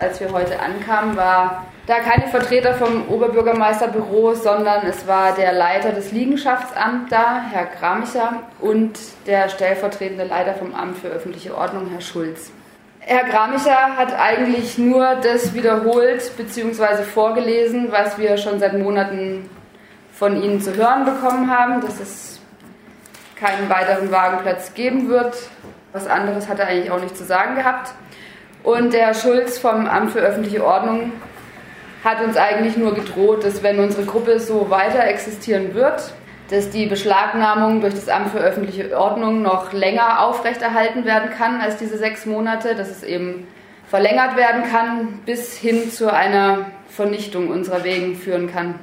[0.00, 5.90] Als wir heute ankamen, war da keine Vertreter vom Oberbürgermeisterbüro, sondern es war der Leiter
[5.90, 12.00] des Liegenschaftsamts da, Herr Gramicher, und der stellvertretende Leiter vom Amt für öffentliche Ordnung, Herr
[12.00, 12.52] Schulz.
[13.00, 17.02] Herr Gramicher hat eigentlich nur das wiederholt bzw.
[17.02, 19.50] vorgelesen, was wir schon seit Monaten
[20.12, 22.40] von Ihnen zu hören bekommen haben, dass es
[23.34, 25.34] keinen weiteren Wagenplatz geben wird.
[25.90, 27.94] Was anderes hat er eigentlich auch nicht zu sagen gehabt.
[28.62, 31.12] Und der Schulz vom Amt für öffentliche Ordnung
[32.04, 36.12] hat uns eigentlich nur gedroht, dass wenn unsere Gruppe so weiter existieren wird,
[36.50, 41.76] dass die Beschlagnahmung durch das Amt für öffentliche Ordnung noch länger aufrechterhalten werden kann als
[41.76, 43.46] diese sechs Monate, dass es eben
[43.88, 48.74] verlängert werden kann, bis hin zu einer Vernichtung unserer Wegen führen kann.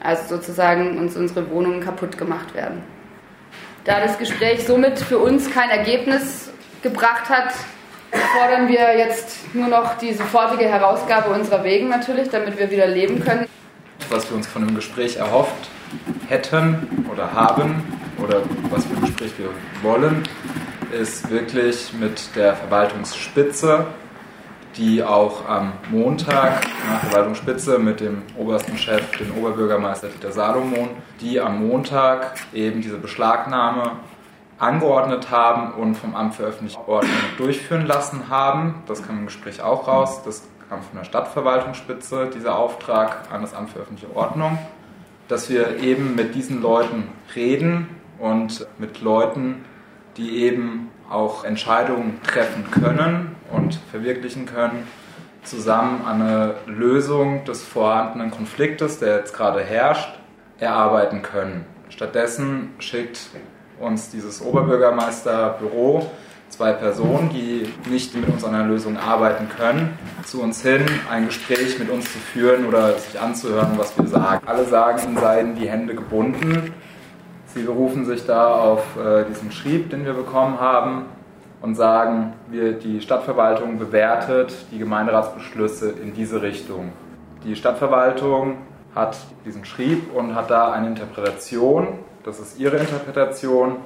[0.00, 2.82] Also sozusagen uns unsere Wohnungen kaputt gemacht werden.
[3.84, 6.50] Da das Gespräch somit für uns kein Ergebnis
[6.82, 7.52] gebracht hat,
[8.18, 13.22] fordern wir jetzt nur noch die sofortige Herausgabe unserer Wegen natürlich, damit wir wieder leben
[13.22, 13.46] können.
[14.10, 15.68] Was wir uns von dem Gespräch erhofft
[16.28, 17.82] hätten oder haben
[18.18, 19.50] oder was für ein Gespräch wir
[19.82, 20.22] wollen,
[20.92, 23.86] ist wirklich mit der Verwaltungsspitze,
[24.76, 31.40] die auch am Montag nach Verwaltungsspitze mit dem obersten Chef, dem Oberbürgermeister Dieter Salomon, die
[31.40, 33.92] am Montag eben diese Beschlagnahme
[34.58, 38.82] angeordnet haben und vom Amt für öffentliche Ordnung durchführen lassen haben.
[38.86, 40.22] Das kam im Gespräch auch raus.
[40.24, 44.58] Das kam von der Stadtverwaltungsspitze, dieser Auftrag an das Amt für öffentliche Ordnung.
[45.28, 47.88] Dass wir eben mit diesen Leuten reden
[48.18, 49.64] und mit Leuten,
[50.16, 54.86] die eben auch Entscheidungen treffen können und verwirklichen können,
[55.42, 60.18] zusammen eine Lösung des vorhandenen Konfliktes, der jetzt gerade herrscht,
[60.58, 61.66] erarbeiten können.
[61.90, 63.28] Stattdessen schickt
[63.80, 66.10] uns dieses Oberbürgermeisterbüro
[66.48, 71.26] zwei Personen, die nicht mit uns an einer Lösung arbeiten können, zu uns hin, ein
[71.26, 74.46] Gespräch mit uns zu führen oder sich anzuhören, was wir sagen.
[74.46, 76.72] Alle sagen, ihnen seien die Hände gebunden.
[77.46, 81.06] Sie berufen sich da auf äh, diesen Schrieb, den wir bekommen haben
[81.60, 86.92] und sagen, wir, die Stadtverwaltung bewertet die Gemeinderatsbeschlüsse in diese Richtung.
[87.44, 88.58] Die Stadtverwaltung
[88.94, 91.88] hat diesen Schrieb und hat da eine Interpretation
[92.24, 93.76] das ist ihre Interpretation,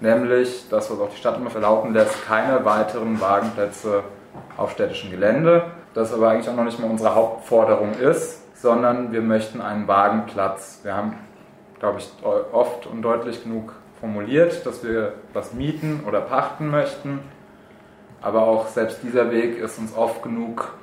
[0.00, 4.04] nämlich das, was auch die Stadt immer verlauten lässt, keine weiteren Wagenplätze
[4.56, 5.64] auf städtischem Gelände.
[5.94, 10.80] Das aber eigentlich auch noch nicht mal unsere Hauptforderung ist, sondern wir möchten einen Wagenplatz.
[10.82, 11.14] Wir haben,
[11.78, 12.10] glaube ich,
[12.52, 17.20] oft und deutlich genug formuliert, dass wir was mieten oder pachten möchten.
[18.20, 20.74] Aber auch selbst dieser Weg ist uns oft genug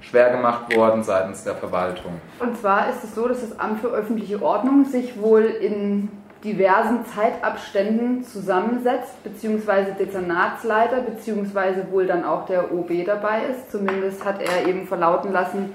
[0.00, 2.20] schwer gemacht worden seitens der Verwaltung.
[2.40, 6.08] Und zwar ist es so, dass das Amt für öffentliche Ordnung sich wohl in
[6.44, 13.70] diversen Zeitabständen zusammensetzt, beziehungsweise Dezernatsleiter, beziehungsweise wohl dann auch der OB dabei ist.
[13.70, 15.74] Zumindest hat er eben verlauten lassen,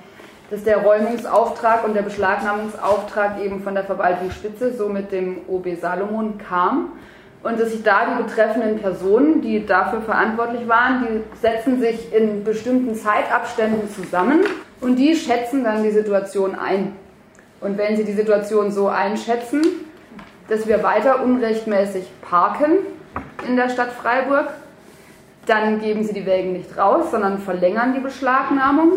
[0.49, 6.37] dass der Räumungsauftrag und der Beschlagnahmungsauftrag eben von der Verwaltungsspitze, so mit dem OB Salomon,
[6.37, 6.93] kam.
[7.43, 12.43] Und dass sich da die betreffenden Personen, die dafür verantwortlich waren, die setzen sich in
[12.43, 14.39] bestimmten Zeitabständen zusammen
[14.81, 16.93] und die schätzen dann die Situation ein.
[17.61, 19.61] Und wenn sie die Situation so einschätzen,
[20.47, 22.77] dass wir weiter unrechtmäßig parken
[23.47, 24.49] in der Stadt Freiburg.
[25.45, 28.93] Dann geben sie die Wägen nicht raus, sondern verlängern die Beschlagnahmung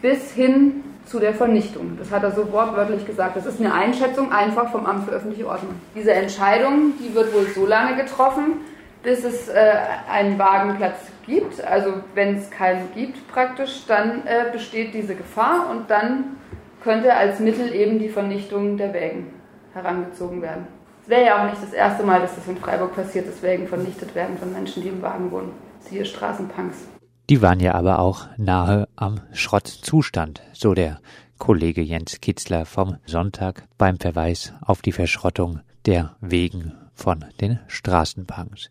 [0.00, 1.96] bis hin zu der Vernichtung.
[1.98, 3.36] Das hat er so wortwörtlich gesagt.
[3.36, 5.74] Das ist eine Einschätzung einfach vom Amt für öffentliche Ordnung.
[5.94, 8.60] Diese Entscheidung, die wird wohl so lange getroffen,
[9.02, 9.72] bis es äh,
[10.10, 11.64] einen Wagenplatz gibt.
[11.64, 16.36] Also wenn es keinen gibt praktisch, dann äh, besteht diese Gefahr und dann
[16.82, 19.32] könnte als Mittel eben die Vernichtung der Wägen
[19.74, 20.66] herangezogen werden.
[21.08, 24.14] Wäre ja auch nicht das erste Mal, dass das in Freiburg passiert, dass Wägen vernichtet
[24.14, 25.52] werden von Menschen, die im Wagen wohnen.
[25.80, 26.86] Siehe Straßenpunks.
[27.30, 31.00] Die waren ja aber auch nahe am Schrottzustand, so der
[31.38, 38.68] Kollege Jens Kitzler vom Sonntag beim Verweis auf die Verschrottung der Wegen von den Straßenpunks.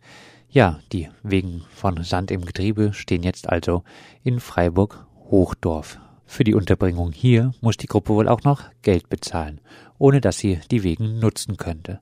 [0.48, 3.82] Ja, die Wegen von Sand im Getriebe stehen jetzt also
[4.22, 5.98] in Freiburg Hochdorf.
[6.24, 9.60] Für die Unterbringung hier muss die Gruppe wohl auch noch Geld bezahlen,
[9.98, 11.98] ohne dass sie die Wegen nutzen könnte.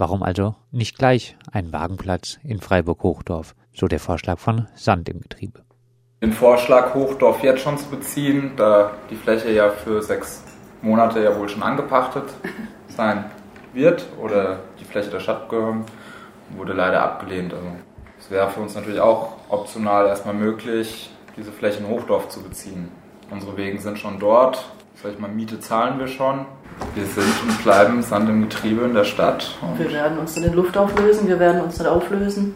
[0.00, 3.54] Warum also nicht gleich ein Wagenplatz in Freiburg-Hochdorf?
[3.74, 5.62] So der Vorschlag von Sand im Getriebe.
[6.22, 10.42] Den Vorschlag, Hochdorf jetzt schon zu beziehen, da die Fläche ja für sechs
[10.80, 12.24] Monate ja wohl schon angepachtet
[12.88, 13.26] sein
[13.74, 15.84] wird oder die Fläche der Stadt gehören,
[16.56, 17.52] wurde leider abgelehnt.
[17.52, 17.66] Also
[18.18, 22.90] es wäre für uns natürlich auch optional erstmal möglich, diese Fläche in Hochdorf zu beziehen.
[23.30, 24.64] Unsere Wegen sind schon dort,
[25.02, 26.44] sag ich mal, Miete zahlen wir schon.
[26.94, 29.56] Wir sind und bleiben Sand im Getriebe in der Stadt.
[29.76, 32.54] wir werden uns in der Luft auflösen, wir werden uns nicht auflösen.